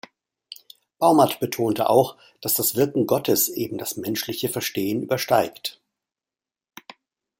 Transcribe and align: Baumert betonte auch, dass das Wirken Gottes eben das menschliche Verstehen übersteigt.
Baumert 0.97 1.39
betonte 1.39 1.87
auch, 1.87 2.17
dass 2.41 2.55
das 2.55 2.73
Wirken 2.75 3.05
Gottes 3.05 3.49
eben 3.49 3.77
das 3.77 3.97
menschliche 3.97 4.49
Verstehen 4.49 5.03
übersteigt. 5.03 5.79